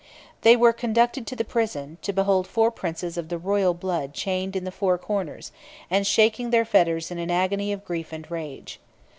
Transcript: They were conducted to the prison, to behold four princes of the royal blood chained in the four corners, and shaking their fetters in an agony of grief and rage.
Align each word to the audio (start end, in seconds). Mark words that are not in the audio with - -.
They 0.41 0.55
were 0.55 0.73
conducted 0.73 1.27
to 1.27 1.35
the 1.35 1.45
prison, 1.45 1.99
to 2.01 2.11
behold 2.11 2.47
four 2.47 2.71
princes 2.71 3.19
of 3.19 3.29
the 3.29 3.37
royal 3.37 3.75
blood 3.75 4.15
chained 4.15 4.55
in 4.55 4.63
the 4.63 4.71
four 4.71 4.97
corners, 4.97 5.51
and 5.91 6.07
shaking 6.07 6.49
their 6.49 6.65
fetters 6.65 7.11
in 7.11 7.19
an 7.19 7.29
agony 7.29 7.71
of 7.71 7.85
grief 7.85 8.11
and 8.11 8.25
rage. 8.31 8.79